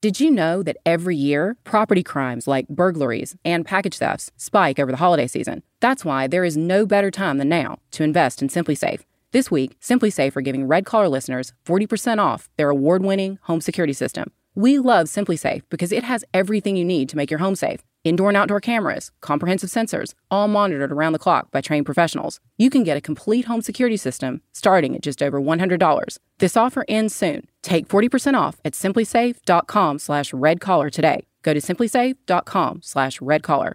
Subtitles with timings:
[0.00, 4.92] Did you know that every year, property crimes like burglaries and package thefts spike over
[4.92, 5.64] the holiday season?
[5.80, 9.00] That's why there is no better time than now to invest in SimpliSafe.
[9.32, 13.92] This week, SimpliSafe are giving Red Collar listeners 40% off their award winning home security
[13.92, 14.30] system.
[14.54, 18.28] We love SimpliSafe because it has everything you need to make your home safe indoor
[18.30, 22.40] and outdoor cameras, comprehensive sensors, all monitored around the clock by trained professionals.
[22.56, 26.18] You can get a complete home security system starting at just over $100.
[26.38, 27.46] This offer ends soon.
[27.62, 31.26] Take 40% off at simplisafe.com slash redcollar today.
[31.42, 33.74] Go to simplisafe.com slash redcollar.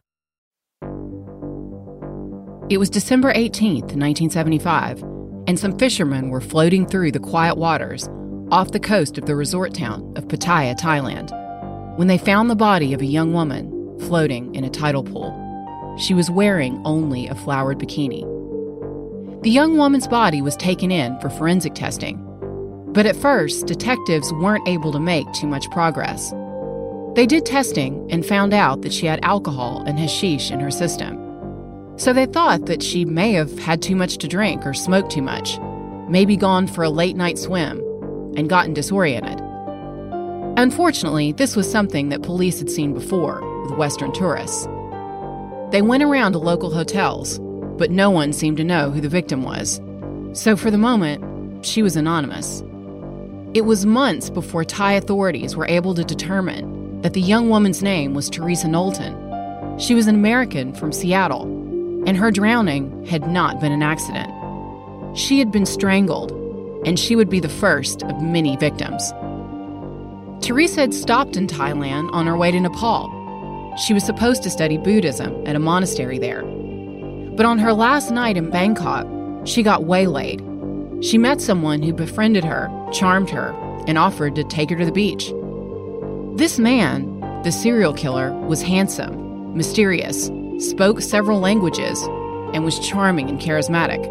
[2.69, 5.02] It was December 18th, 1975,
[5.47, 8.09] and some fishermen were floating through the quiet waters
[8.52, 11.31] off the coast of the resort town of Pattaya, Thailand,
[11.97, 13.69] when they found the body of a young woman
[14.03, 15.39] floating in a tidal pool.
[15.98, 18.23] She was wearing only a flowered bikini.
[19.44, 22.17] The young woman's body was taken in for forensic testing,
[22.94, 26.31] but at first, detectives weren't able to make too much progress.
[27.16, 31.20] They did testing and found out that she had alcohol and hashish in her system.
[31.97, 35.22] So they thought that she may have had too much to drink or smoked too
[35.22, 35.59] much,
[36.09, 37.80] maybe gone for a late night swim,
[38.36, 39.39] and gotten disoriented.
[40.58, 44.67] Unfortunately, this was something that police had seen before with Western tourists.
[45.72, 47.39] They went around to local hotels,
[47.78, 49.81] but no one seemed to know who the victim was.
[50.33, 52.64] So for the moment, she was anonymous.
[53.53, 58.14] It was months before Thai authorities were able to determine that the young woman's name
[58.14, 59.80] was Teresa Knowlton.
[59.80, 61.44] She was an American from Seattle,
[62.05, 64.31] and her drowning had not been an accident.
[65.17, 66.31] She had been strangled
[66.86, 69.11] and she would be the first of many victims.
[70.42, 73.09] Teresa had stopped in Thailand on her way to Nepal.
[73.75, 76.43] She was supposed to study Buddhism at a monastery there.
[76.43, 79.07] But on her last night in Bangkok,
[79.45, 80.41] she got waylaid.
[81.03, 83.52] She met someone who befriended her, charmed her,
[83.88, 85.33] and offered to take her to the beach.
[86.38, 91.99] This man, the serial killer, was handsome, mysterious, spoke several languages,
[92.53, 94.08] and was charming and charismatic.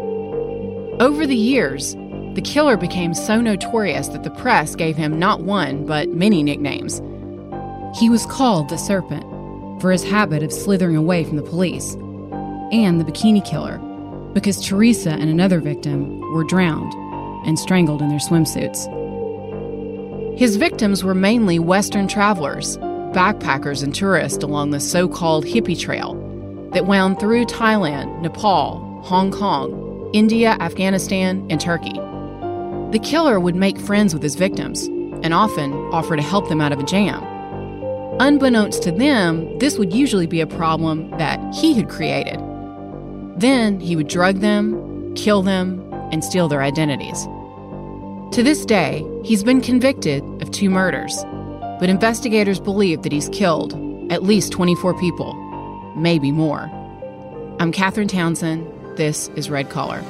[0.99, 1.95] Over the years,
[2.35, 7.01] the killer became so notorious that the press gave him not one, but many nicknames.
[7.97, 9.32] He was called the Serpent
[9.83, 11.95] for his habit of slithering away from the police,
[12.71, 13.79] and the Bikini Killer
[14.33, 16.93] because Teresa and another victim were drowned
[17.45, 18.87] and strangled in their swimsuits.
[20.39, 22.77] His victims were mainly Western travelers,
[23.11, 26.13] backpackers, and tourists along the so called hippie trail
[26.71, 31.99] that wound through Thailand, Nepal, Hong Kong, India, Afghanistan, and Turkey.
[32.93, 34.85] The killer would make friends with his victims
[35.23, 37.32] and often offer to help them out of a jam.
[38.19, 42.39] Unbeknownst to them, this would usually be a problem that he had created.
[43.37, 45.81] Then he would drug them, kill them,
[46.11, 47.23] and steal their identities.
[48.35, 51.15] To this day, he's been convicted of two murders,
[51.79, 53.73] but investigators believe that he's killed
[54.11, 55.33] at least 24 people,
[55.95, 56.69] maybe more.
[57.59, 58.67] I'm Catherine Townsend.
[58.95, 60.03] This is Red Collar.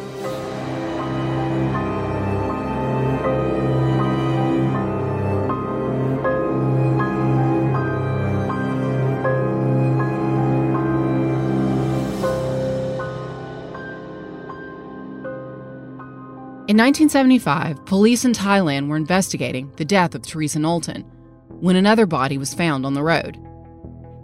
[16.74, 21.04] In 1975, police in Thailand were investigating the death of Teresa Knowlton
[21.60, 23.38] when another body was found on the road.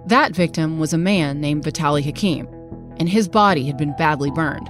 [0.08, 2.48] That victim was a man named Vitali Hakim,
[2.98, 4.68] and his body had been badly burned.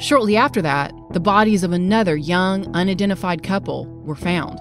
[0.00, 4.58] Shortly after that, the bodies of another young, unidentified couple were found.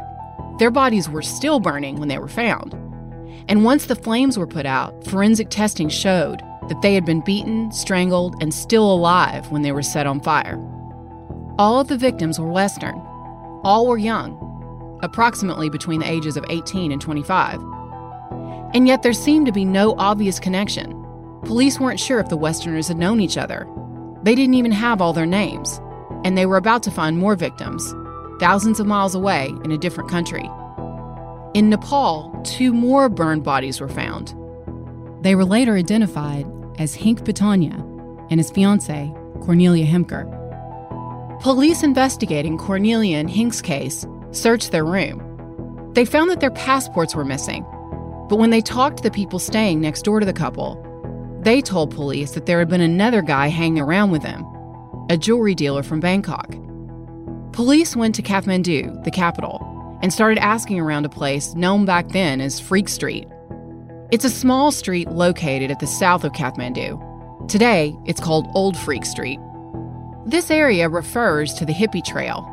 [0.60, 2.76] Their bodies were still burning when they were found.
[3.48, 7.72] And once the flames were put out, forensic testing showed that they had been beaten,
[7.72, 10.64] strangled, and still alive when they were set on fire.
[11.60, 13.00] All of the victims were Western.
[13.64, 17.60] All were young, approximately between the ages of 18 and 25.
[18.76, 20.92] And yet there seemed to be no obvious connection.
[21.46, 23.68] Police weren't sure if the Westerners had known each other.
[24.22, 25.82] They didn't even have all their names,
[26.24, 27.92] and they were about to find more victims,
[28.40, 30.48] thousands of miles away in a different country.
[31.56, 34.36] In Nepal, two more burned bodies were found.
[35.24, 36.46] They were later identified
[36.78, 37.80] as Hink Bintanja
[38.30, 39.12] and his fiancee,
[39.42, 40.37] Cornelia Hemker.
[41.40, 45.22] Police investigating Cornelia and Hink's case searched their room.
[45.94, 47.64] They found that their passports were missing,
[48.28, 50.84] but when they talked to the people staying next door to the couple,
[51.42, 54.44] they told police that there had been another guy hanging around with them,
[55.12, 56.56] a jewelry dealer from Bangkok.
[57.54, 62.42] Police went to Kathmandu, the capital, and started asking around a place known back then
[62.42, 63.28] as Freak Street.
[64.12, 67.48] It's a small street located at the south of Kathmandu.
[67.48, 69.40] Today, it's called Old Freak Street.
[70.28, 72.46] This area refers to the hippie trail,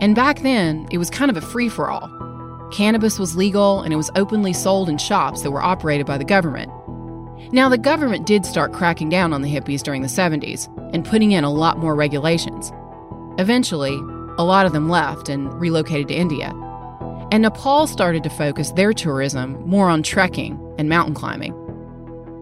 [0.00, 2.08] and back then it was kind of a free for all.
[2.72, 6.24] Cannabis was legal and it was openly sold in shops that were operated by the
[6.24, 6.72] government.
[7.52, 11.32] Now, the government did start cracking down on the hippies during the 70s and putting
[11.32, 12.72] in a lot more regulations.
[13.38, 13.96] Eventually,
[14.38, 16.54] a lot of them left and relocated to India.
[17.30, 21.52] And Nepal started to focus their tourism more on trekking and mountain climbing.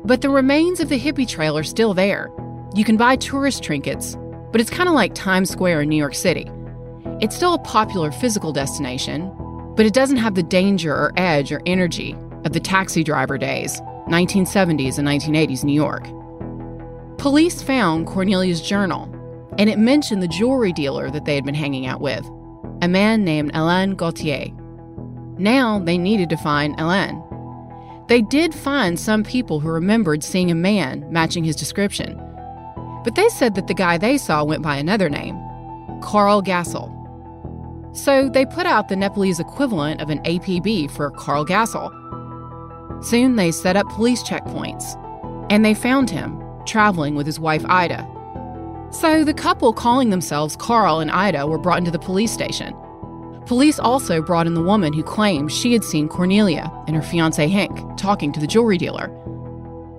[0.05, 2.31] But the remains of the hippie trail are still there.
[2.77, 4.17] You can buy tourist trinkets,
[4.57, 6.51] but it's kind of like Times Square in New York City.
[7.21, 9.31] It's still a popular physical destination,
[9.77, 12.17] but it doesn't have the danger or edge or energy
[12.47, 16.05] of the taxi driver days, 1970s and 1980s New York.
[17.19, 19.03] Police found Cornelia's journal,
[19.59, 22.25] and it mentioned the jewelry dealer that they had been hanging out with,
[22.81, 24.47] a man named Alain Gauthier.
[25.37, 27.23] Now they needed to find Alain.
[28.09, 32.19] They did find some people who remembered seeing a man matching his description,
[33.07, 35.39] but they said that the guy they saw went by another name,
[36.03, 36.93] Carl Gassel.
[37.93, 41.93] So they put out the Nepalese equivalent of an APB for Carl Gassel.
[43.05, 45.01] Soon they set up police checkpoints,
[45.53, 48.05] and they found him traveling with his wife Ida.
[48.91, 52.75] So the couple calling themselves Carl and Ida were brought into the police station.
[53.47, 57.47] Police also brought in the woman who claimed she had seen Cornelia and her fiance
[57.47, 59.07] Hank talking to the jewelry dealer.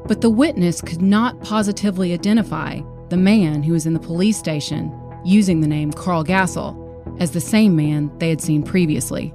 [0.07, 4.94] But the witness could not positively identify the man who was in the police station
[5.24, 6.83] using the name Carl Gassel
[7.19, 9.33] as the same man they had seen previously.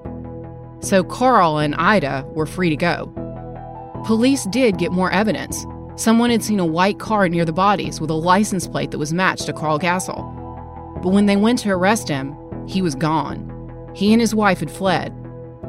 [0.81, 3.13] So Carl and Ida were free to go.
[4.05, 5.65] Police did get more evidence.
[5.97, 9.13] Someone had seen a white car near the bodies with a license plate that was
[9.13, 10.23] matched to Carl Gassel.
[11.03, 12.37] But when they went to arrest him,
[12.67, 13.49] he was gone.
[13.95, 15.13] He and his wife had fled,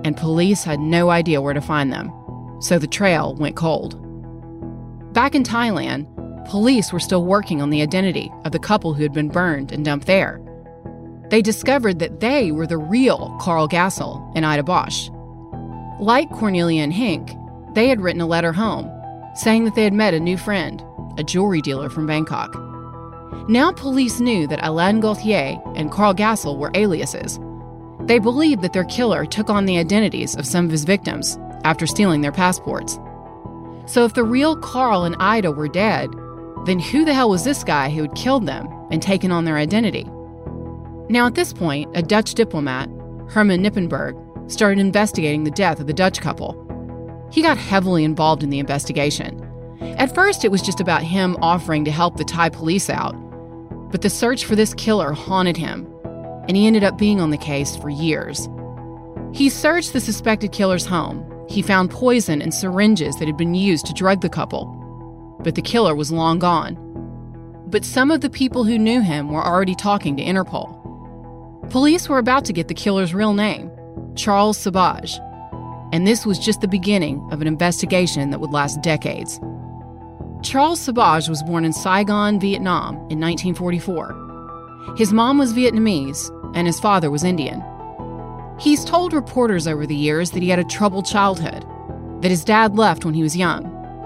[0.03, 2.11] and police had no idea where to find them,
[2.59, 3.99] so the trail went cold.
[5.13, 6.07] Back in Thailand,
[6.45, 9.85] police were still working on the identity of the couple who had been burned and
[9.85, 10.41] dumped there.
[11.29, 15.09] They discovered that they were the real Carl Gassel and Ida Bosch.
[15.99, 17.31] Like Cornelia and Hink,
[17.73, 18.91] they had written a letter home
[19.35, 20.83] saying that they had met a new friend,
[21.17, 22.53] a jewelry dealer from Bangkok.
[23.49, 27.39] Now police knew that Alain Gauthier and Carl Gassel were aliases.
[28.01, 31.87] They believed that their killer took on the identities of some of his victims after
[31.87, 32.99] stealing their passports.
[33.85, 36.09] So if the real Carl and Ida were dead,
[36.65, 39.57] then who the hell was this guy who had killed them and taken on their
[39.57, 40.05] identity?
[41.09, 42.89] Now, at this point, a Dutch diplomat,
[43.29, 46.59] Herman Knippenberg, started investigating the death of the Dutch couple.
[47.31, 49.39] He got heavily involved in the investigation.
[49.81, 53.13] At first, it was just about him offering to help the Thai police out,
[53.91, 55.85] but the search for this killer haunted him,
[56.47, 58.47] and he ended up being on the case for years.
[59.33, 61.29] He searched the suspected killer's home.
[61.49, 64.79] He found poison and syringes that had been used to drug the couple
[65.43, 66.77] but the killer was long gone.
[67.67, 70.79] But some of the people who knew him were already talking to Interpol.
[71.69, 73.71] Police were about to get the killer's real name,
[74.15, 75.19] Charles Sobhraj,
[75.93, 79.39] and this was just the beginning of an investigation that would last decades.
[80.43, 84.95] Charles Sobhraj was born in Saigon, Vietnam in 1944.
[84.97, 87.63] His mom was Vietnamese and his father was Indian.
[88.59, 91.65] He's told reporters over the years that he had a troubled childhood,
[92.21, 93.63] that his dad left when he was young,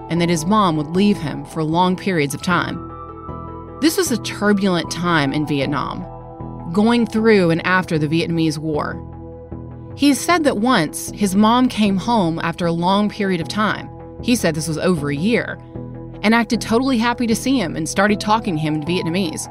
[0.10, 2.84] and that his mom would leave him for long periods of time.
[3.82, 6.04] This was a turbulent time in Vietnam,
[6.74, 9.04] going through and after the Vietnamese War.
[9.96, 13.90] He said that once his mom came home after a long period of time.
[14.24, 15.60] He said this was over a year,
[16.24, 19.48] and acted totally happy to see him and started talking to him in Vietnamese,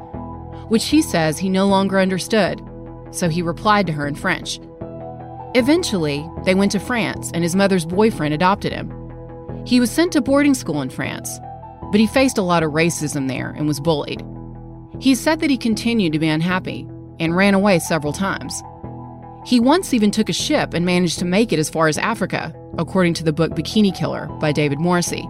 [0.69, 2.61] which he says he no longer understood,
[3.13, 4.59] so he replied to her in French.
[5.55, 8.91] Eventually, they went to France, and his mother's boyfriend adopted him.
[9.67, 11.41] He was sent to boarding school in France,
[11.91, 14.25] but he faced a lot of racism there and was bullied.
[15.01, 16.87] He said that he continued to be unhappy
[17.19, 18.63] and ran away several times.
[19.45, 22.55] He once even took a ship and managed to make it as far as Africa,
[22.79, 25.29] according to the book Bikini Killer by David Morrissey.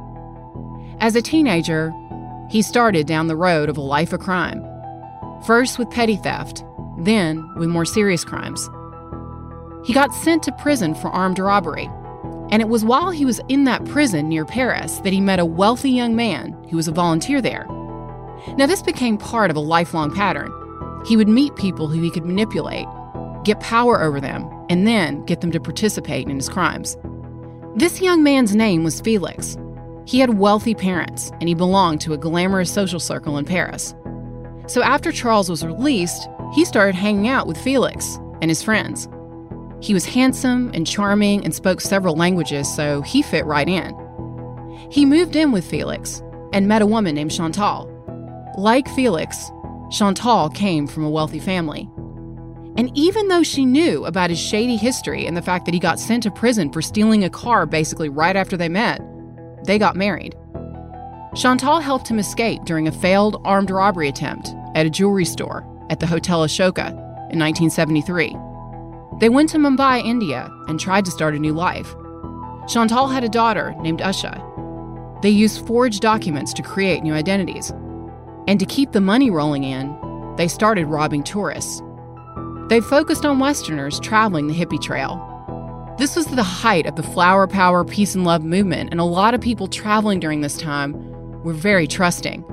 [1.01, 1.95] As a teenager,
[2.51, 4.63] he started down the road of a life of crime,
[5.47, 6.63] first with petty theft,
[6.99, 8.69] then with more serious crimes.
[9.87, 11.89] He got sent to prison for armed robbery
[12.51, 15.45] and it was while he was in that prison near Paris that he met a
[15.45, 17.67] wealthy young man who was a volunteer there.
[18.57, 20.53] Now, this became part of a lifelong pattern.
[21.07, 22.87] He would meet people who he could manipulate,
[23.45, 26.97] get power over them, and then get them to participate in his crimes.
[27.75, 29.57] This young man's name was Felix.
[30.07, 33.95] He had wealthy parents, and he belonged to a glamorous social circle in Paris.
[34.69, 39.09] So after Charles was released, he started hanging out with Felix and his friends.
[39.81, 43.95] He was handsome and charming and spoke several languages, so he fit right in.
[44.91, 47.93] He moved in with Felix and met a woman named Chantal.
[48.57, 49.51] Like Felix,
[49.91, 51.89] Chantal came from a wealthy family.
[52.77, 55.99] And even though she knew about his shady history and the fact that he got
[55.99, 59.01] sent to prison for stealing a car basically right after they met,
[59.65, 60.35] they got married.
[61.35, 66.01] Chantal helped him escape during a failed armed robbery attempt at a jewelry store at
[66.01, 66.89] the Hotel Ashoka
[67.31, 68.46] in 1973.
[69.19, 71.95] They went to Mumbai, India, and tried to start a new life.
[72.69, 74.43] Chantal had a daughter named Usha.
[75.23, 77.71] They used forged documents to create new identities.
[78.49, 79.97] And to keep the money rolling in,
[80.37, 81.83] they started robbing tourists.
[82.69, 85.23] They focused on Westerners traveling the hippie trail.
[85.99, 89.33] This was the height of the flower power, peace and love movement, and a lot
[89.33, 90.93] of people traveling during this time
[91.43, 92.45] were very trusting.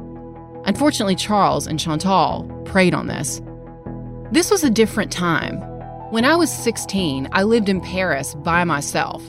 [0.66, 3.42] Unfortunately, Charles and Chantal preyed on this.
[4.32, 5.62] This was a different time.
[6.14, 9.28] When I was 16, I lived in Paris by myself.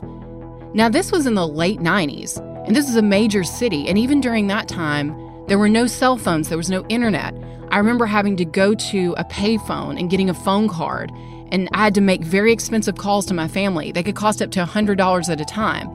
[0.75, 2.37] Now, this was in the late 90s,
[2.67, 6.19] and this is a major city, and even during that time, there were no cell
[6.19, 7.35] phones, there was no internet.
[7.71, 11.11] I remember having to go to a payphone and getting a phone card,
[11.51, 13.91] and I had to make very expensive calls to my family.
[13.91, 15.89] They could cost up to $100 at a time.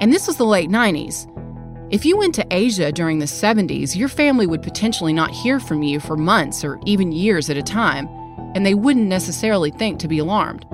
[0.00, 1.32] And this was the late 90s.
[1.92, 5.84] If you went to Asia during the 70s, your family would potentially not hear from
[5.84, 8.08] you for months or even years at a time,
[8.56, 10.64] and they wouldn't necessarily think to be alarmed.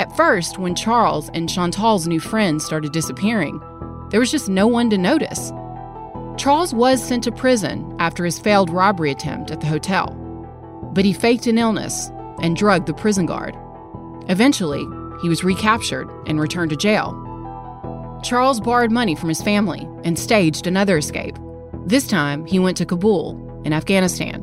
[0.00, 3.60] At first, when Charles and Chantal's new friends started disappearing,
[4.10, 5.52] there was just no one to notice.
[6.36, 10.10] Charles was sent to prison after his failed robbery attempt at the hotel,
[10.92, 12.10] but he faked an illness
[12.42, 13.56] and drugged the prison guard.
[14.28, 14.84] Eventually,
[15.22, 17.14] he was recaptured and returned to jail
[18.24, 21.38] Charles borrowed money from his family and staged another escape.
[21.86, 24.42] This time, he went to Kabul in Afghanistan.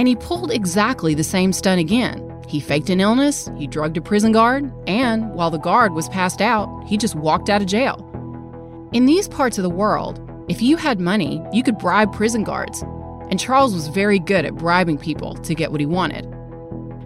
[0.00, 2.26] And he pulled exactly the same stunt again.
[2.48, 6.40] He faked an illness, he drugged a prison guard, and while the guard was passed
[6.40, 7.98] out, he just walked out of jail.
[8.94, 12.80] In these parts of the world, if you had money, you could bribe prison guards.
[13.28, 16.26] And Charles was very good at bribing people to get what he wanted.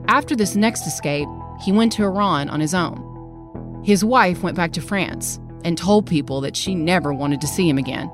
[0.07, 1.27] After this next escape,
[1.65, 3.83] he went to Iran on his own.
[3.85, 7.69] His wife went back to France, and told people that she never wanted to see
[7.69, 8.09] him again.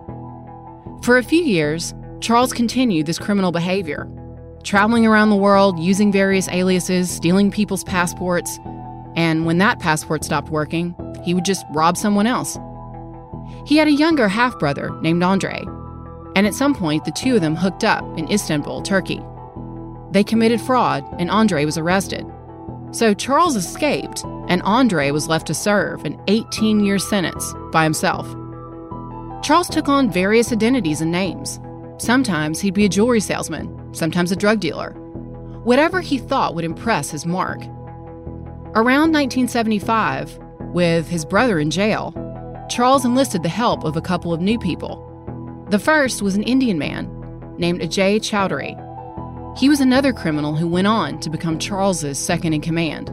[1.02, 4.10] For a few years, Charles continued this criminal behavior,
[4.62, 8.58] traveling around the world using various aliases, stealing people's passports,
[9.16, 12.58] and when that passport stopped working, he would just rob someone else.
[13.66, 15.64] He had a younger half brother named Andre,
[16.36, 19.22] and at some point the two of them hooked up in Istanbul, Turkey.
[20.10, 22.26] They committed fraud, and Andre was arrested.
[22.92, 28.26] So Charles escaped, and Andre was left to serve an 18 year sentence by himself.
[29.42, 31.60] Charles took on various identities and names.
[31.98, 34.92] Sometimes he'd be a jewelry salesman, sometimes a drug dealer.
[35.64, 37.60] Whatever he thought would impress his mark.
[38.74, 40.38] Around 1975,
[40.72, 42.14] with his brother in jail,
[42.70, 45.06] Charles enlisted the help of a couple of new people.
[45.70, 47.08] The first was an Indian man
[47.58, 48.76] named Ajay Chowdhury.
[49.58, 53.08] He was another criminal who went on to become Charles's second in command,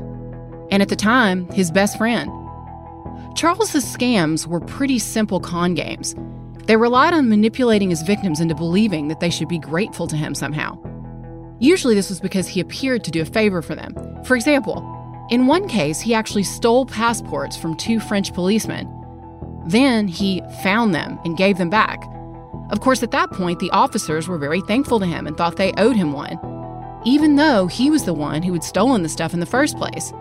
[0.71, 2.31] and at the time, his best friend.
[3.35, 6.15] Charles's scams were pretty simple con games.
[6.67, 10.35] They relied on manipulating his victims into believing that they should be grateful to him
[10.35, 10.77] somehow.
[11.59, 13.95] Usually, this was because he appeared to do a favor for them.
[14.25, 14.83] For example,
[15.29, 18.93] in one case, he actually stole passports from two French policemen.
[19.65, 22.03] Then he found them and gave them back.
[22.69, 25.73] Of course, at that point, the officers were very thankful to him and thought they
[25.77, 26.37] owed him one,
[27.05, 30.11] even though he was the one who had stolen the stuff in the first place.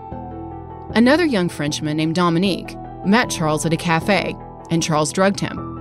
[0.95, 4.37] Another young Frenchman named Dominique met Charles at a cafe,
[4.71, 5.75] and Charles drugged him.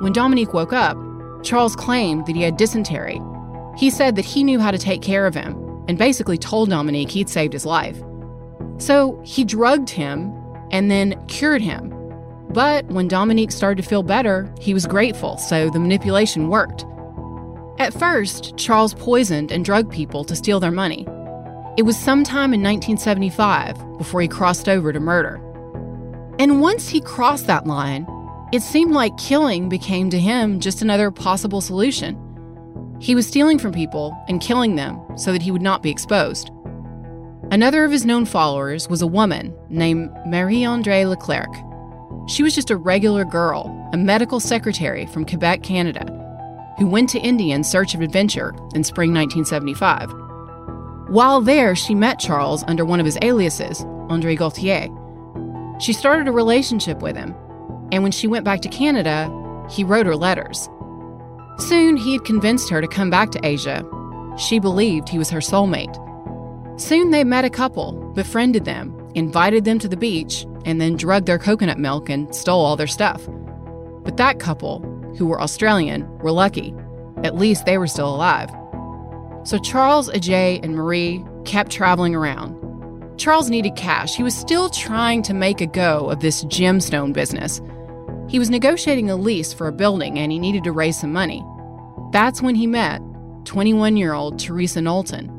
[0.00, 0.96] When Dominique woke up,
[1.42, 3.20] Charles claimed that he had dysentery.
[3.76, 5.54] He said that he knew how to take care of him
[5.88, 8.00] and basically told Dominique he'd saved his life.
[8.78, 10.32] So he drugged him
[10.70, 11.94] and then cured him
[12.54, 16.86] but when Dominique started to feel better, he was grateful, so the manipulation worked.
[17.80, 21.04] At first, Charles poisoned and drugged people to steal their money.
[21.76, 25.40] It was sometime in 1975 before he crossed over to murder.
[26.38, 28.06] And once he crossed that line,
[28.52, 32.18] it seemed like killing became to him just another possible solution.
[33.00, 36.50] He was stealing from people and killing them so that he would not be exposed.
[37.50, 41.50] Another of his known followers was a woman named Marie Andre Leclerc.
[42.28, 46.06] She was just a regular girl, a medical secretary from Quebec, Canada,
[46.78, 50.10] who went to India in search of adventure in spring 1975.
[51.08, 54.88] While there, she met Charles under one of his aliases, Andre Gaultier.
[55.78, 57.34] She started a relationship with him,
[57.94, 59.30] and when she went back to Canada,
[59.70, 60.68] he wrote her letters.
[61.58, 63.84] Soon, he had convinced her to come back to Asia.
[64.36, 66.00] She believed he was her soulmate.
[66.80, 71.26] Soon, they met a couple, befriended them, invited them to the beach, and then drugged
[71.26, 73.28] their coconut milk and stole all their stuff.
[74.02, 74.80] But that couple,
[75.16, 76.74] who were Australian, were lucky.
[77.22, 78.50] At least they were still alive.
[79.44, 82.60] So Charles, Ajay, and Marie kept traveling around.
[83.18, 84.16] Charles needed cash.
[84.16, 87.60] He was still trying to make a go of this gemstone business.
[88.28, 91.44] He was negotiating a lease for a building and he needed to raise some money.
[92.12, 93.02] That's when he met
[93.44, 95.30] 21 year old Teresa Knowlton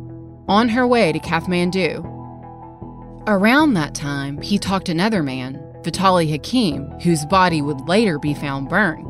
[0.48, 2.12] on her way to Kathmandu.
[3.28, 8.70] Around that time, he talked another man, Vitali Hakim, whose body would later be found
[8.70, 9.10] burned,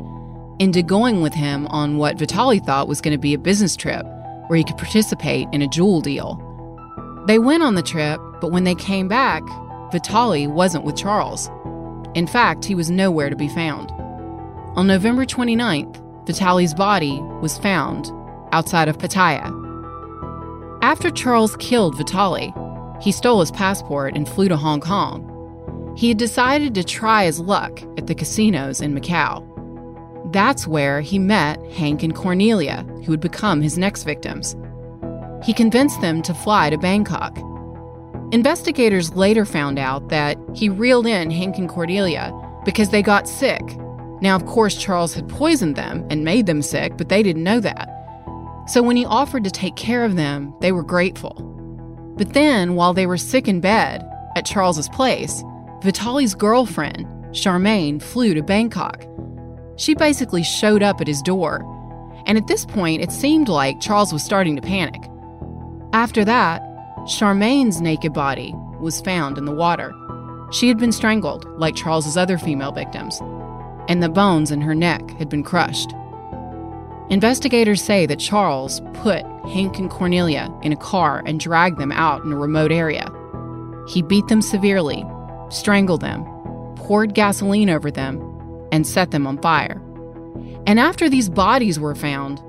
[0.58, 4.06] into going with him on what Vitali thought was going to be a business trip
[4.46, 6.42] where he could participate in a jewel deal.
[7.26, 9.42] They went on the trip, but when they came back,
[9.92, 11.50] Vitali wasn't with Charles.
[12.16, 13.90] In fact, he was nowhere to be found.
[14.74, 18.10] On November 29th, Vitali's body was found
[18.52, 19.52] outside of Pattaya.
[20.82, 22.54] After Charles killed Vitali,
[23.02, 25.94] he stole his passport and flew to Hong Kong.
[25.94, 29.44] He had decided to try his luck at the casinos in Macau.
[30.32, 34.56] That's where he met Hank and Cornelia, who would become his next victims.
[35.44, 37.36] He convinced them to fly to Bangkok.
[38.32, 42.32] Investigators later found out that he reeled in Hank and Cornelia
[42.64, 43.62] because they got sick.
[44.20, 47.60] Now, of course, Charles had poisoned them and made them sick, but they didn't know
[47.60, 47.88] that.
[48.68, 51.34] So when he offered to take care of them, they were grateful.
[52.16, 54.04] But then, while they were sick in bed
[54.34, 55.44] at Charles's place,
[55.82, 59.04] Vitali's girlfriend, Charmaine, flew to Bangkok.
[59.76, 61.60] She basically showed up at his door,
[62.26, 65.00] and at this point, it seemed like Charles was starting to panic.
[65.92, 66.62] After that,
[67.06, 69.94] Charmaine's naked body was found in the water.
[70.50, 73.20] She had been strangled, like Charles's other female victims,
[73.88, 75.92] and the bones in her neck had been crushed.
[77.08, 82.24] Investigators say that Charles put Hank and Cornelia in a car and dragged them out
[82.24, 83.08] in a remote area.
[83.88, 85.04] He beat them severely,
[85.48, 86.24] strangled them,
[86.74, 88.20] poured gasoline over them,
[88.72, 89.80] and set them on fire.
[90.66, 92.40] And after these bodies were found,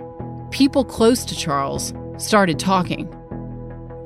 [0.49, 3.07] people close to Charles started talking.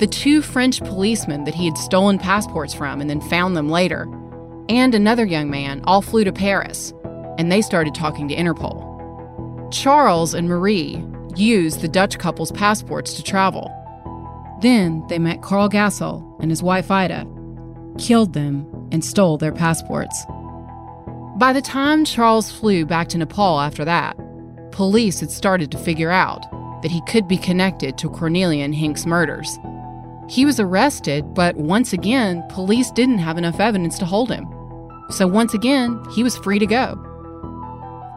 [0.02, 4.08] The two French policemen that he had stolen passports from and then found them later,
[4.68, 6.92] and another young man, all flew to Paris,
[7.38, 9.72] and they started talking to Interpol.
[9.72, 13.72] Charles and Marie used the Dutch couple's passports to travel.
[14.64, 17.28] Then they met Carl Gassel and his wife Ida,
[18.00, 20.26] killed them, and stole their passports.
[21.38, 24.18] By the time Charles flew back to Nepal after that,
[24.72, 26.42] police had started to figure out
[26.82, 29.60] that he could be connected to Cornelia and Hank's murders.
[30.32, 34.48] He was arrested, but once again, police didn't have enough evidence to hold him.
[35.10, 36.98] So once again, he was free to go.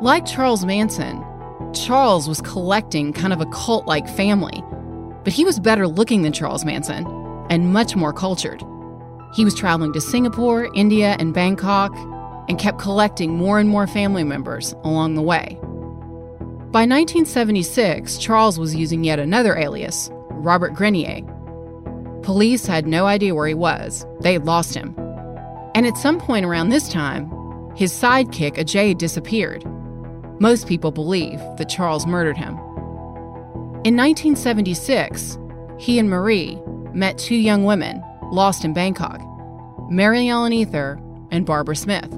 [0.01, 1.25] Like Charles Manson,
[1.73, 4.63] Charles was collecting kind of a cult like family,
[5.25, 7.05] but he was better looking than Charles Manson
[7.51, 8.63] and much more cultured.
[9.35, 11.93] He was traveling to Singapore, India, and Bangkok
[12.49, 15.59] and kept collecting more and more family members along the way.
[16.71, 21.34] By 1976, Charles was using yet another alias, Robert Grenier.
[22.25, 24.95] Police had no idea where he was, they lost him.
[25.75, 27.31] And at some point around this time,
[27.77, 29.63] his sidekick, Ajay, disappeared.
[30.41, 32.55] Most people believe that Charles murdered him.
[33.85, 35.37] In 1976,
[35.79, 36.59] he and Marie
[36.95, 39.21] met two young women lost in Bangkok
[39.91, 40.99] Mary Ellen Eather
[41.31, 42.09] and Barbara Smith.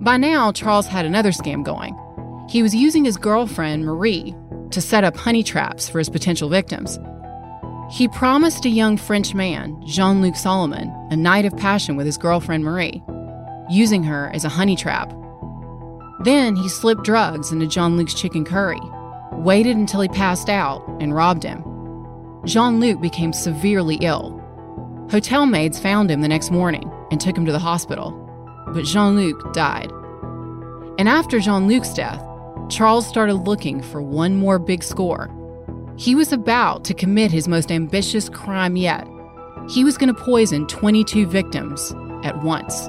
[0.00, 1.98] By now, Charles had another scam going.
[2.48, 4.36] He was using his girlfriend, Marie,
[4.70, 7.00] to set up honey traps for his potential victims.
[7.90, 12.18] He promised a young French man, Jean Luc Solomon, a night of passion with his
[12.18, 13.02] girlfriend Marie,
[13.70, 15.12] using her as a honey trap
[16.20, 18.80] then he slipped drugs into Jean Luc's chicken curry,
[19.32, 21.62] waited until he passed out, and robbed him.
[22.44, 24.34] Jean Luc became severely ill.
[25.10, 28.10] Hotel maids found him the next morning and took him to the hospital,
[28.74, 29.92] but Jean Luc died.
[30.98, 32.22] And after Jean Luc's death,
[32.68, 35.30] Charles started looking for one more big score.
[35.98, 39.04] He was about to commit his most ambitious crime yet.
[39.68, 42.86] He was going to poison 22 victims at once.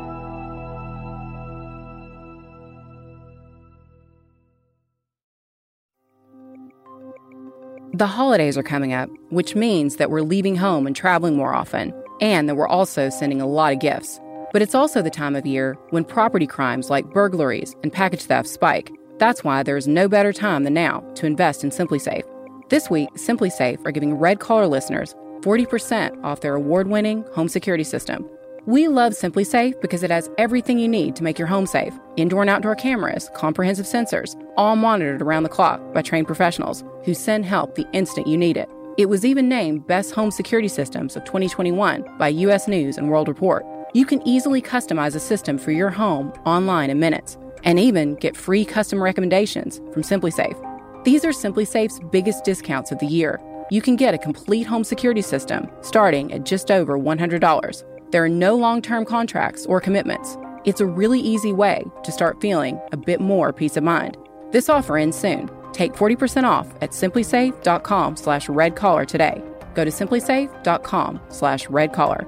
[7.93, 11.91] The holidays are coming up, which means that we're leaving home and traveling more often,
[12.21, 14.21] and that we're also sending a lot of gifts.
[14.53, 18.47] But it's also the time of year when property crimes like burglaries and package theft
[18.47, 18.91] spike.
[19.17, 22.38] That's why there is no better time than now to invest in SimpliSafe.
[22.69, 27.83] This week, SimpliSafe are giving Red Collar listeners 40% off their award winning home security
[27.83, 28.29] system
[28.69, 32.41] we love SimpliSafe because it has everything you need to make your home safe indoor
[32.41, 37.45] and outdoor cameras, comprehensive sensors, all monitored around the clock by trained professionals who send
[37.45, 38.69] help the instant you need it.
[38.99, 43.27] It was even named Best Home Security Systems of 2021 by US News and World
[43.27, 43.65] Report.
[43.95, 48.37] You can easily customize a system for your home online in minutes and even get
[48.37, 50.68] free custom recommendations from SimpliSafe.
[51.03, 53.39] These are SimpliSafe's biggest discounts of the year
[53.71, 58.11] you can get a complete home security system starting at just over $100.
[58.11, 60.37] There are no long term contracts or commitments.
[60.65, 64.17] It's a really easy way to start feeling a bit more peace of mind.
[64.51, 65.49] This offer ends soon.
[65.71, 69.41] Take 40% off at simplisafe.com slash redcollar today.
[69.75, 72.25] Go to simplisafe.com slash redcollar.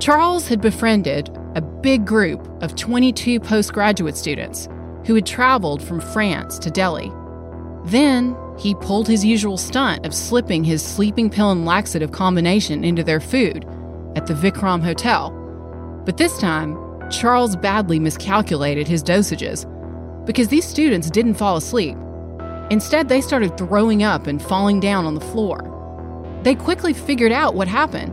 [0.00, 4.68] Charles had befriended a big group of 22 postgraduate students
[5.06, 7.10] who had traveled from France to Delhi.
[7.86, 13.02] Then he pulled his usual stunt of slipping his sleeping pill and laxative combination into
[13.02, 13.64] their food
[14.16, 15.30] at the Vikram Hotel.
[16.04, 16.76] But this time,
[17.10, 19.64] Charles badly miscalculated his dosages
[20.26, 21.96] because these students didn't fall asleep.
[22.70, 25.72] Instead, they started throwing up and falling down on the floor.
[26.42, 28.12] They quickly figured out what happened.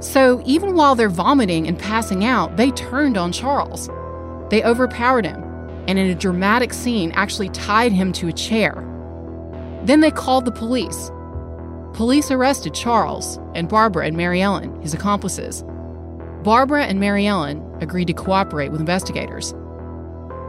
[0.00, 3.88] So, even while they're vomiting and passing out, they turned on Charles.
[4.50, 5.50] They overpowered him
[5.90, 8.86] and in a dramatic scene actually tied him to a chair.
[9.82, 11.10] Then they called the police.
[11.94, 15.64] Police arrested Charles and Barbara and Mary Ellen, his accomplices.
[16.44, 19.52] Barbara and Mary Ellen agreed to cooperate with investigators.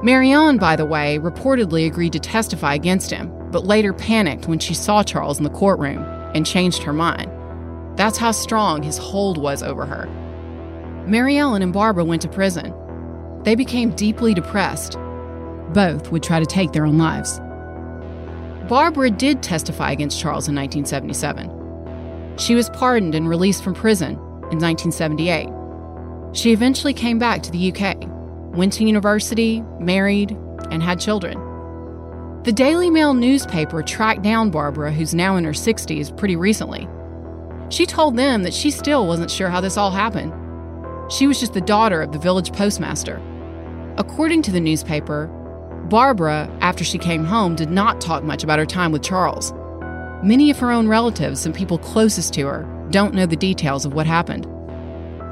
[0.04, 4.60] Mary Ellen, by the way, reportedly agreed to testify against him, but later panicked when
[4.60, 6.04] she saw Charles in the courtroom
[6.36, 7.32] and changed her mind.
[8.02, 10.08] That's how strong his hold was over her.
[11.06, 12.74] Mary Ellen and Barbara went to prison.
[13.44, 14.98] They became deeply depressed
[15.74, 17.40] both would try to take their own lives.
[18.68, 22.38] Barbara did testify against Charles in 1977.
[22.40, 24.14] She was pardoned and released from prison
[24.50, 25.48] in 1978.
[26.36, 27.98] She eventually came back to the UK,
[28.56, 30.32] went to university, married,
[30.72, 31.38] and had children.
[32.46, 36.88] The Daily Mail newspaper tracked down Barbara, who's now in her 60s, pretty recently.
[37.71, 40.34] She told them that she still wasn't sure how this all happened.
[41.10, 43.21] She was just the daughter of the village postmaster.
[43.97, 45.27] According to the newspaper,
[45.89, 49.53] Barbara, after she came home, did not talk much about her time with Charles.
[50.21, 53.93] Many of her own relatives and people closest to her don't know the details of
[53.93, 54.45] what happened.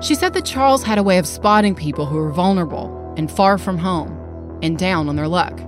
[0.02, 3.58] She said that Charles had a way of spotting people who were vulnerable and far
[3.58, 5.60] from home and down on their luck.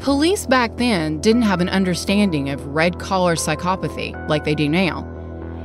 [0.00, 5.11] Police back then didn't have an understanding of red collar psychopathy like they do now.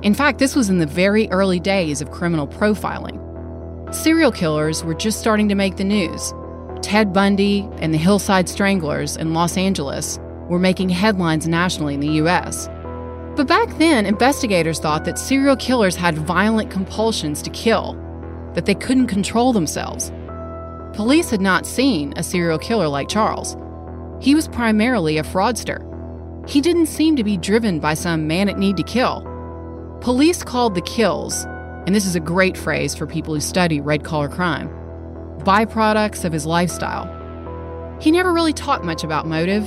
[0.04, 3.24] In fact, this was in the very early days of criminal profiling.
[3.94, 6.34] Serial killers were just starting to make the news,
[6.82, 12.22] Ted Bundy and the Hillside Stranglers in Los Angeles were making headlines nationally in the
[12.24, 12.68] US.
[13.36, 17.94] But back then, investigators thought that serial killers had violent compulsions to kill,
[18.54, 20.12] that they couldn't control themselves.
[20.94, 23.58] Police had not seen a serial killer like Charles.
[24.20, 25.84] He was primarily a fraudster.
[26.50, 29.22] He didn't seem to be driven by some manic need to kill.
[30.02, 31.46] Police called the kills,
[31.86, 34.70] and this is a great phrase for people who study red collar crime,
[35.40, 37.14] byproducts of his lifestyle.
[38.00, 39.66] He never really talked much about motive.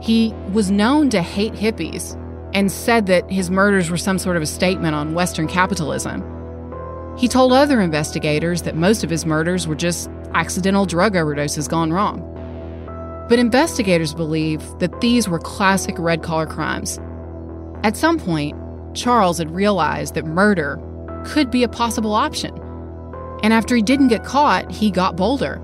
[0.00, 2.18] He was known to hate hippies
[2.54, 6.22] and said that his murders were some sort of a statement on Western capitalism.
[7.18, 11.92] He told other investigators that most of his murders were just accidental drug overdoses gone
[11.92, 12.30] wrong.
[13.28, 16.98] But investigators believe that these were classic red collar crimes.
[17.82, 18.56] At some point,
[18.94, 20.80] Charles had realized that murder
[21.26, 22.56] could be a possible option.
[23.42, 25.60] And after he didn't get caught, he got bolder.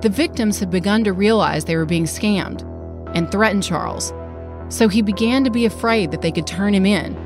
[0.00, 2.68] The victims had begun to realize they were being scammed
[3.14, 4.12] and threatened Charles.
[4.68, 7.16] So he began to be afraid that they could turn him in.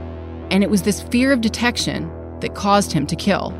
[0.50, 3.50] And it was this fear of detection that caused him to kill.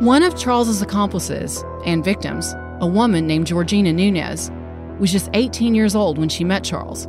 [0.00, 4.50] One of Charles's accomplices and victims, a woman named Georgina Nunez,
[4.98, 7.06] was just 18 years old when she met Charles.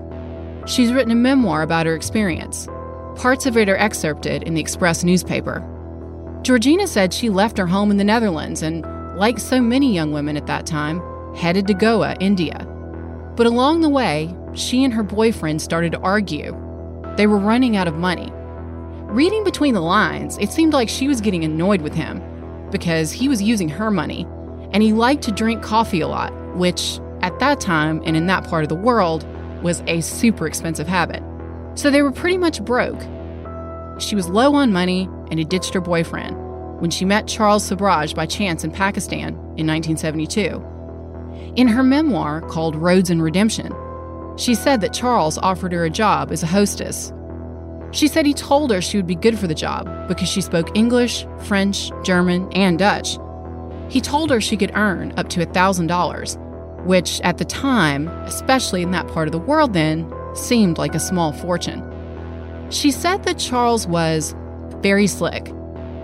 [0.67, 2.67] She's written a memoir about her experience.
[3.17, 5.63] Parts of it are excerpted in the Express newspaper.
[6.43, 8.85] Georgina said she left her home in the Netherlands and,
[9.17, 11.01] like so many young women at that time,
[11.35, 12.63] headed to Goa, India.
[13.35, 16.55] But along the way, she and her boyfriend started to argue.
[17.17, 18.31] They were running out of money.
[19.11, 22.21] Reading between the lines, it seemed like she was getting annoyed with him
[22.69, 24.27] because he was using her money
[24.73, 28.43] and he liked to drink coffee a lot, which at that time and in that
[28.43, 29.25] part of the world
[29.63, 31.23] was a super expensive habit.
[31.77, 32.99] So they were pretty much broke.
[33.99, 36.35] She was low on money and had ditched her boyfriend
[36.81, 41.53] when she met Charles Sobhraj by chance in Pakistan in 1972.
[41.55, 43.71] In her memoir called Roads and Redemption,
[44.37, 47.13] she said that Charles offered her a job as a hostess.
[47.91, 50.75] She said he told her she would be good for the job because she spoke
[50.75, 53.19] English, French, German, and Dutch.
[53.89, 58.89] He told her she could earn up to $1,000, which at the time, especially in
[58.91, 61.83] that part of the world then, seemed like a small fortune.
[62.69, 64.35] She said that Charles was
[64.81, 65.51] very slick,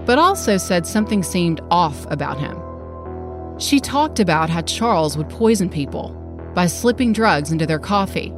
[0.05, 2.57] but also said something seemed off about him.
[3.59, 6.09] She talked about how Charles would poison people,
[6.53, 8.33] by slipping drugs into their coffee.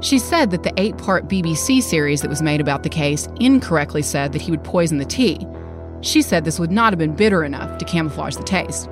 [0.00, 4.02] She said that the eight part BBC series that was made about the case incorrectly
[4.02, 5.46] said that he would poison the tea.
[6.00, 8.88] She said this would not have been bitter enough to camouflage the taste.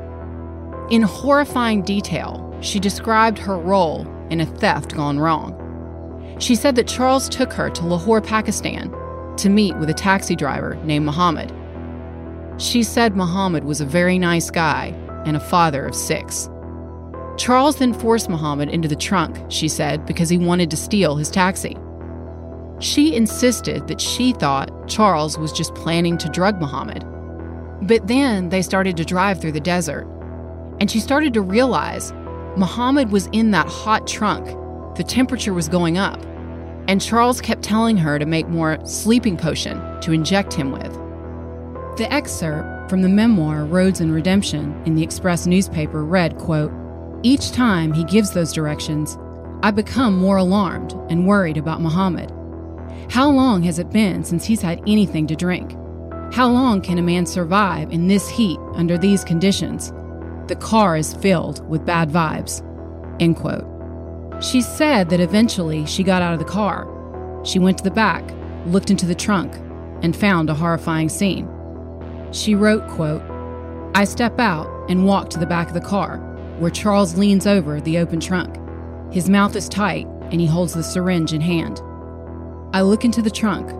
[0.90, 5.54] In horrifying detail, she described her role in a theft gone wrong.
[6.38, 8.94] She said that Charles took her to Lahore, Pakistan,
[9.36, 11.52] to meet with a taxi driver named Muhammad.
[12.58, 14.94] She said Muhammad was a very nice guy
[15.26, 16.48] and a father of six.
[17.36, 21.30] Charles then forced Muhammad into the trunk, she said, because he wanted to steal his
[21.30, 21.76] taxi.
[22.78, 27.04] She insisted that she thought Charles was just planning to drug Muhammad.
[27.82, 30.06] But then they started to drive through the desert,
[30.80, 32.12] and she started to realize
[32.56, 34.46] Muhammad was in that hot trunk.
[34.96, 36.22] The temperature was going up,
[36.88, 40.92] and Charles kept telling her to make more sleeping potion to inject him with.
[41.98, 46.72] The excerpt from the memoir Roads and Redemption in the Express newspaper read, quote,
[47.22, 49.18] each time he gives those directions,
[49.62, 52.30] I become more alarmed and worried about Muhammad.
[53.10, 55.72] How long has it been since he's had anything to drink?
[56.32, 59.92] How long can a man survive in this heat under these conditions?
[60.48, 62.62] The car is filled with bad vibes.
[63.20, 63.75] End quote.
[64.40, 66.86] She said that eventually she got out of the car.
[67.44, 68.24] She went to the back,
[68.66, 69.54] looked into the trunk,
[70.02, 71.48] and found a horrifying scene.
[72.32, 73.22] She wrote, quote,
[73.94, 76.18] I step out and walk to the back of the car
[76.58, 78.58] where Charles leans over the open trunk.
[79.12, 81.80] His mouth is tight and he holds the syringe in hand.
[82.72, 83.70] I look into the trunk.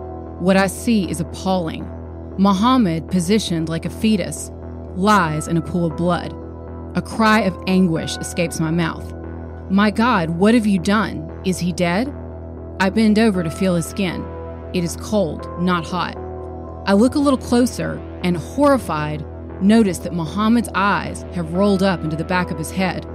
[0.40, 1.90] What I see is appalling.
[2.38, 4.51] Muhammad, positioned like a fetus,
[4.95, 6.35] lies in a pool of blood.
[6.97, 9.12] A cry of anguish escapes my mouth.
[9.71, 11.41] My God, what have you done?
[11.45, 12.15] Is he dead?
[12.79, 14.25] I bend over to feel his skin.
[14.73, 16.17] It is cold, not hot.
[16.87, 19.25] I look a little closer and, horrified,
[19.61, 23.07] notice that Muhammad's eyes have rolled up into the back of his head.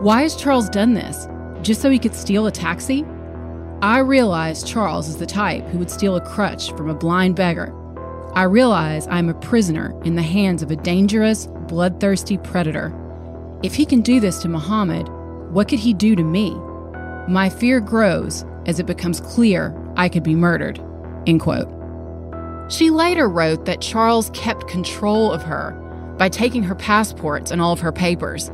[0.00, 1.26] Why has Charles done this?
[1.62, 3.04] Just so he could steal a taxi?
[3.82, 7.74] I realize Charles is the type who would steal a crutch from a blind beggar.
[8.34, 12.96] I realize I am a prisoner in the hands of a dangerous, bloodthirsty predator.
[13.64, 15.08] If he can do this to Muhammad,
[15.52, 16.54] what could he do to me?
[17.28, 20.80] My fear grows as it becomes clear I could be murdered.
[21.26, 21.68] End quote.
[22.72, 25.72] She later wrote that Charles kept control of her
[26.16, 28.50] by taking her passports and all of her papers.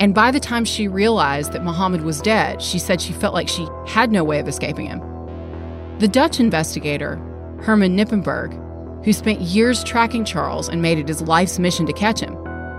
[0.00, 3.48] And by the time she realized that Muhammad was dead, she said she felt like
[3.48, 5.00] she had no way of escaping him.
[6.00, 7.16] The Dutch investigator,
[7.60, 12.18] Herman Knippenberg, who spent years tracking Charles and made it his life's mission to catch
[12.18, 12.36] him,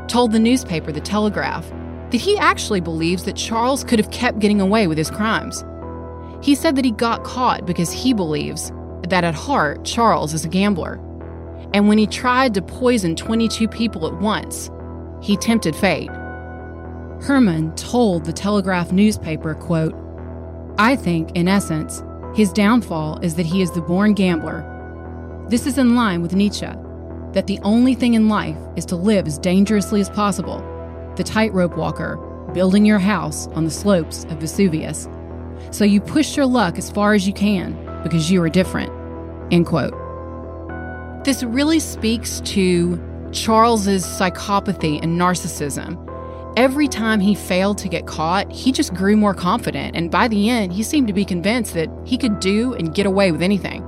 [0.08, 1.72] told the newspaper The Telegraph
[2.14, 5.66] that he actually believes that Charles could have kept getting away with his crimes.
[6.44, 8.72] He said that he got caught because he believes
[9.10, 11.00] that at heart, Charles is a gambler.
[11.74, 14.70] And when he tried to poison 22 people at once,
[15.24, 16.12] he tempted fate.
[17.24, 19.96] Herman told the Telegraph newspaper, quote,
[20.78, 22.04] I think, in essence,
[22.36, 24.64] his downfall is that he is the born gambler.
[25.50, 26.70] This is in line with Nietzsche,
[27.32, 30.64] that the only thing in life is to live as dangerously as possible,
[31.16, 32.18] the tightrope walker,
[32.54, 35.08] building your house on the slopes of Vesuvius.
[35.72, 37.74] So you push your luck as far as you can
[38.04, 38.92] because you are different.
[39.52, 39.94] End quote.
[41.24, 46.00] This really speaks to Charles's psychopathy and narcissism.
[46.56, 50.50] Every time he failed to get caught, he just grew more confident, and by the
[50.50, 53.84] end, he seemed to be convinced that he could do and get away with anything.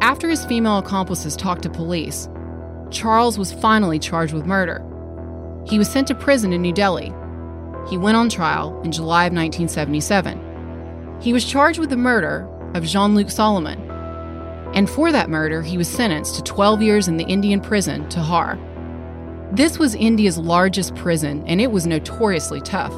[0.00, 2.28] After his female accomplices talked to police,
[2.90, 4.84] Charles was finally charged with murder.
[5.68, 7.12] He was sent to prison in New Delhi.
[7.90, 11.18] He went on trial in July of 1977.
[11.20, 13.78] He was charged with the murder of Jean Luc Solomon.
[14.74, 18.58] And for that murder, he was sentenced to 12 years in the Indian prison, Tihar.
[19.54, 22.92] This was India's largest prison, and it was notoriously tough.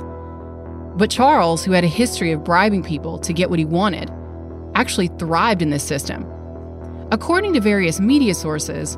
[0.97, 4.11] But Charles, who had a history of bribing people to get what he wanted,
[4.75, 6.27] actually thrived in this system.
[7.13, 8.97] According to various media sources,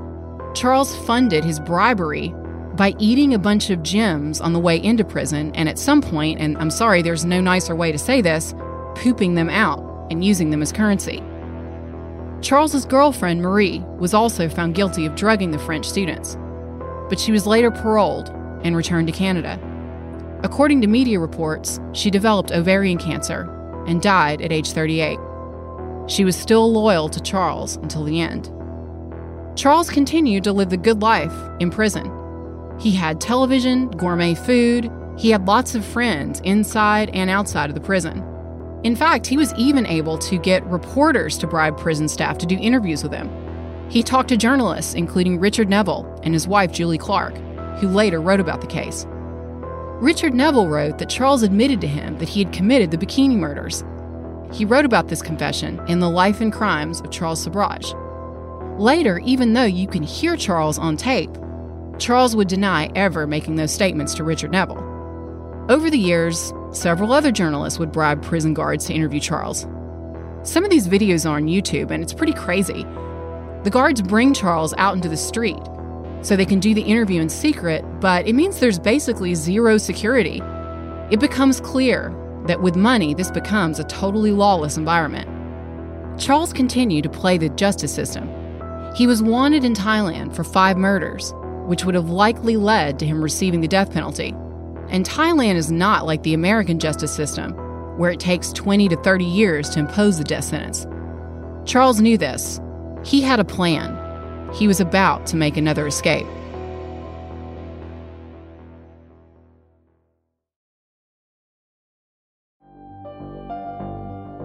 [0.55, 2.35] Charles funded his bribery
[2.77, 6.41] by eating a bunch of gems on the way into prison, and at some point,
[6.41, 8.55] and I'm sorry, there's no nicer way to say this,
[8.95, 9.81] pooping them out
[10.11, 11.23] and using them as currency.
[12.41, 16.37] Charles's girlfriend, Marie, was also found guilty of drugging the French students,
[17.09, 18.31] but she was later paroled
[18.65, 19.61] and returned to Canada.
[20.43, 23.49] According to media reports, she developed ovarian cancer
[23.87, 25.19] and died at age 38.
[26.09, 28.51] She was still loyal to Charles until the end.
[29.57, 32.11] Charles continued to live the good life in prison.
[32.83, 37.81] He had television, gourmet food, he had lots of friends inside and outside of the
[37.81, 38.25] prison.
[38.83, 42.59] In fact, he was even able to get reporters to bribe prison staff to do
[42.59, 43.31] interviews with him.
[43.89, 47.37] He talked to journalists, including Richard Neville and his wife, Julie Clark,
[47.79, 49.07] who later wrote about the case.
[50.01, 53.85] Richard Neville wrote that Charles admitted to him that he had committed the bikini murders.
[54.53, 57.97] He wrote about this confession in The Life and Crimes of Charles Sobhraj.
[58.81, 61.31] Later, even though you can hear Charles on tape,
[62.03, 64.83] Charles would deny ever making those statements to Richard Neville.
[65.69, 69.69] Over the years, several other journalists would bribe prison guards to interview Charles.
[70.43, 72.83] Some of these videos are on YouTube, and it's pretty crazy.
[73.63, 75.63] The guards bring Charles out into the street
[76.23, 80.43] so they can do the interview in secret, but it means there's basically zero security.
[81.13, 82.13] It becomes clear
[82.49, 85.29] that with money, this becomes a totally lawless environment.
[86.21, 88.29] Charles continued to play the justice system.
[88.97, 91.33] He was wanted in Thailand for five murders,
[91.67, 94.35] which would have likely led to him receiving the death penalty.
[94.89, 97.53] And Thailand is not like the American justice system,
[97.99, 100.87] where it takes 20 to 30 years to impose the death sentence.
[101.65, 102.61] Charles knew this.
[103.05, 103.99] He had a plan.
[104.53, 106.27] He was about to make another escape.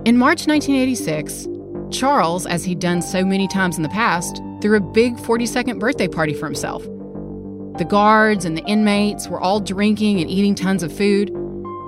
[0.05, 1.47] In March 1986,
[1.91, 6.07] Charles, as he'd done so many times in the past, threw a big 42nd birthday
[6.07, 6.87] party for himself.
[7.77, 11.31] The guards and the inmates were all drinking and eating tons of food.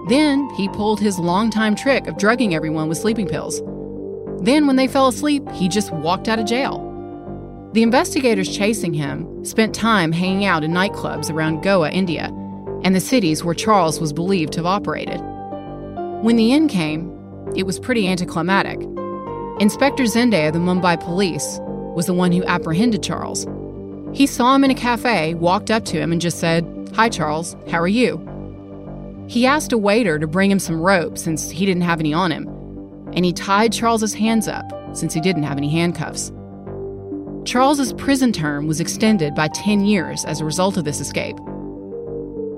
[0.08, 3.62] Then he pulled his longtime trick of drugging everyone with sleeping pills.
[4.43, 6.86] Then, when they fell asleep, he just walked out of jail.
[7.73, 12.25] The investigators chasing him spent time hanging out in nightclubs around Goa, India,
[12.84, 15.19] and the cities where Charles was believed to have operated.
[16.21, 17.12] When the end came,
[17.56, 18.80] it was pretty anticlimactic.
[19.60, 21.60] Inspector Zende of the Mumbai police
[21.95, 23.45] was the one who apprehended Charles.
[24.13, 27.55] He saw him in a cafe, walked up to him, and just said, Hi, Charles,
[27.69, 28.25] how are you?
[29.27, 32.31] He asked a waiter to bring him some rope since he didn't have any on
[32.31, 32.47] him,
[33.13, 36.31] and he tied Charles's hands up since he didn't have any handcuffs.
[37.45, 41.37] Charles's prison term was extended by 10 years as a result of this escape.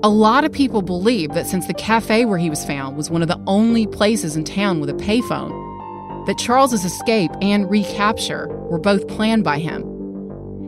[0.02, 3.22] A lot of people believe that since the cafe where he was found was one
[3.22, 8.78] of the only places in town with a payphone, that Charles's escape and recapture were
[8.78, 9.91] both planned by him.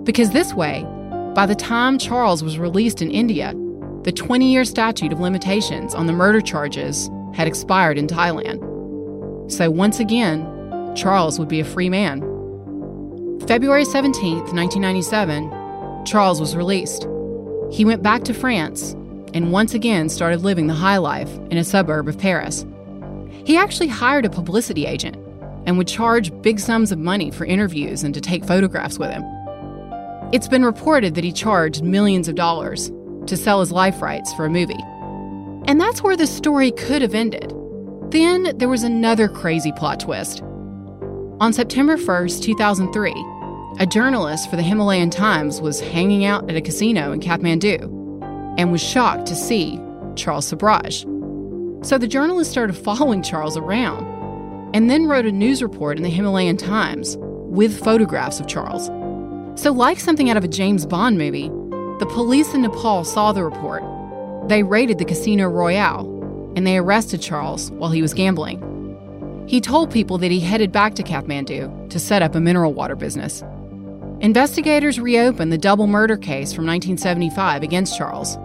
[0.05, 0.87] Because this way,
[1.35, 3.55] by the time Charles was released in India,
[4.03, 8.61] the 20 year statute of limitations on the murder charges had expired in Thailand.
[9.51, 10.45] So once again,
[10.95, 12.21] Charles would be a free man.
[13.47, 17.09] February 17, 1997, Charles was released.
[17.73, 18.93] He went back to France
[19.33, 22.67] and once again started living the high life in a suburb of Paris.
[23.45, 25.17] He actually hired a publicity agent
[25.67, 29.25] and would charge big sums of money for interviews and to take photographs with him.
[30.35, 32.91] It's been reported that he charged millions of dollars
[33.29, 34.83] to sell his life rights for a movie.
[35.69, 37.55] And that's where the story could have ended.
[38.11, 40.43] Then there was another crazy plot twist.
[41.41, 43.15] On September 1st, 2003,
[43.79, 48.73] a journalist for the Himalayan Times was hanging out at a casino in Kathmandu and
[48.73, 49.81] was shocked to see
[50.17, 51.87] Charles Sobhraj.
[51.87, 54.05] So the journalist started following Charles around
[54.75, 58.91] and then wrote a news report in the Himalayan Times with photographs of Charles.
[59.57, 61.49] So, like something out of a James Bond movie,
[62.01, 63.83] the police in Nepal saw the report.
[64.49, 66.11] They raided the Casino Royale
[66.57, 68.61] and they arrested Charles while he was gambling.
[69.47, 72.97] He told people that he headed back to Kathmandu to set up a mineral water
[72.97, 73.45] business.
[74.21, 78.37] Investigators reopened the double murder case from 1975 against Charles.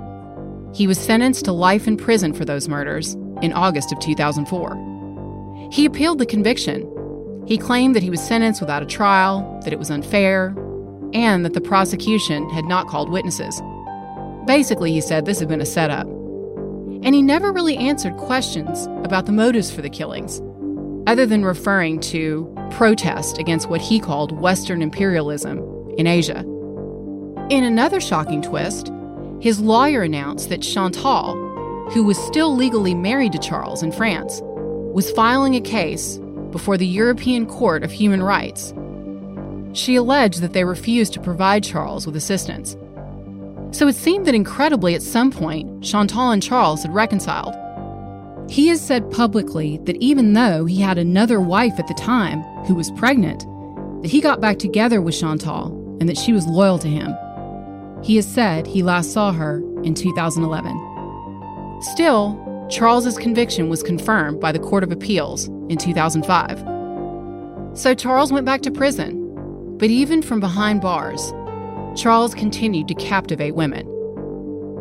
[0.73, 5.69] He was sentenced to life in prison for those murders in August of 2004.
[5.71, 6.85] He appealed the conviction.
[7.47, 10.53] He claimed that he was sentenced without a trial, that it was unfair,
[11.13, 13.61] and that the prosecution had not called witnesses.
[14.45, 16.07] Basically, he said this had been a setup.
[17.01, 20.41] And he never really answered questions about the motives for the killings,
[21.07, 25.59] other than referring to protest against what he called Western imperialism
[25.97, 26.39] in Asia.
[27.49, 28.91] In another shocking twist,
[29.39, 31.35] his lawyer announced that Chantal,
[31.91, 36.19] who was still legally married to Charles in France, was filing a case
[36.51, 38.73] before the European Court of Human Rights
[39.73, 42.75] she alleged that they refused to provide Charles with assistance.
[43.71, 47.55] So it seemed that incredibly, at some point, Chantal and Charles had reconciled.
[48.49, 52.73] He has said publicly that even though he had another wife at the time who
[52.73, 53.45] was pregnant,
[54.01, 55.67] that he got back together with Chantal
[55.99, 57.15] and that she was loyal to him.
[58.01, 61.81] He has said he last saw her in 2011.
[61.81, 67.77] Still, Charles's conviction was confirmed by the Court of Appeals in 2005.
[67.77, 69.28] So Charles went back to prison
[69.79, 71.33] but even from behind bars,
[71.99, 73.87] Charles continued to captivate women.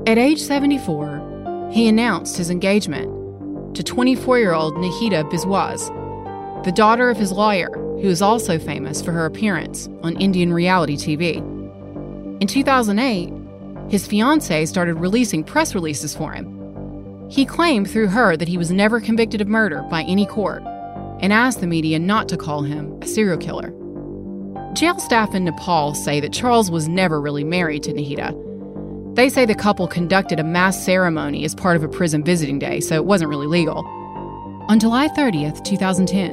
[0.06, 5.94] At age 74, he announced his engagement to 24 year old Nihita Biswas,
[6.64, 7.70] the daughter of his lawyer,
[8.00, 11.36] who is also famous for her appearance on Indian reality TV.
[12.40, 13.32] In 2008,
[13.90, 16.54] his fiancee started releasing press releases for him.
[17.30, 20.62] He claimed through her that he was never convicted of murder by any court
[21.20, 23.72] and asked the media not to call him a serial killer.
[24.78, 28.32] Jail staff in Nepal say that Charles was never really married to Nahida.
[29.16, 32.78] They say the couple conducted a mass ceremony as part of a prison visiting day,
[32.78, 33.84] so it wasn't really legal.
[34.68, 36.30] On July 30th, 2010,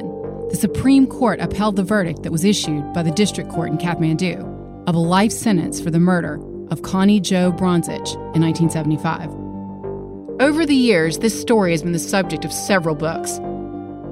[0.50, 4.38] the Supreme Court upheld the verdict that was issued by the district court in Kathmandu
[4.86, 6.40] of a life sentence for the murder
[6.70, 9.28] of Connie Jo Bronzich in 1975.
[10.40, 13.40] Over the years, this story has been the subject of several books.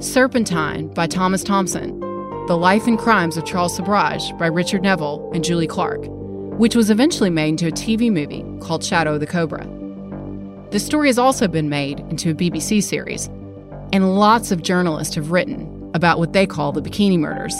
[0.04, 2.00] Serpentine by Thomas Thompson,
[2.46, 6.04] The Life and Crimes of Charles Sobhraj by Richard Neville and Julie Clark,
[6.58, 9.66] which was eventually made into a TV movie called Shadow of the Cobra.
[10.70, 13.28] The story has also been made into a BBC series,
[13.94, 17.54] and lots of journalists have written about what they call the bikini murders.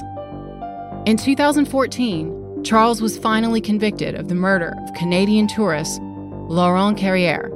[1.06, 7.48] In 2014, Charles was finally convicted of the murder of Canadian tourist Laurent Carrière.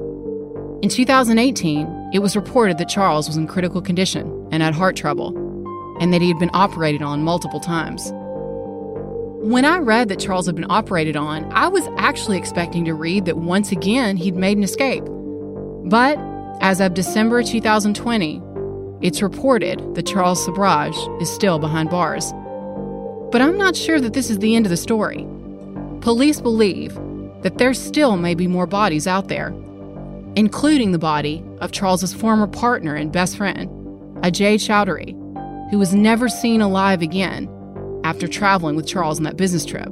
[0.83, 5.35] In 2018, it was reported that Charles was in critical condition and had heart trouble,
[6.01, 8.13] and that he had been operated on multiple times.
[9.41, 13.25] When I read that Charles had been operated on, I was actually expecting to read
[13.25, 15.05] that once again he'd made an escape.
[15.85, 16.19] But
[16.61, 18.43] as of December 2020,
[19.01, 22.33] it's reported that Charles Sobhraj is still behind bars.
[23.31, 25.27] But I'm not sure that this is the end of the story.
[26.01, 26.95] Police believe
[27.43, 29.55] that there still may be more bodies out there,
[30.35, 33.69] including the body of Charles's former partner and best friend,
[34.23, 35.15] Ajay Chowdhury,
[35.71, 37.49] who was never seen alive again
[38.05, 39.89] after traveling with Charles on that business trip.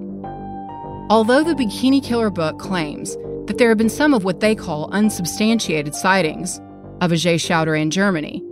[1.08, 3.16] Although the Bikini Killer book claims
[3.46, 6.58] that there have been some of what they call unsubstantiated sightings
[7.00, 8.42] of Ajay Chowdhury in Germany,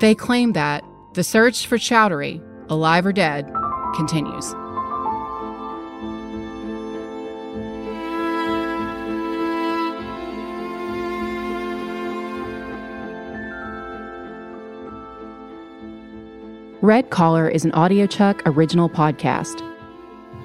[0.00, 3.50] they claim that the search for Chowdhury, alive or dead,
[3.94, 4.54] continues.
[16.84, 19.62] Red Collar is an audiochuck original podcast.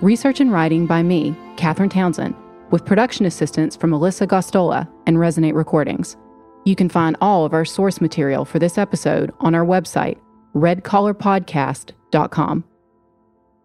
[0.02, 2.34] Research and writing by me, Catherine Townsend,
[2.72, 6.16] with production assistance from Melissa Gostola and Resonate Recordings.
[6.64, 10.18] You can find all of our source material for this episode on our website,
[10.56, 12.64] redcollarpodcast.com.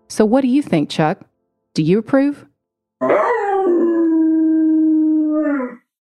[0.08, 1.20] So, what do you think, Chuck?
[1.74, 2.44] Do you approve?